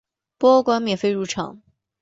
[0.39, 1.61] 博物馆免费入场。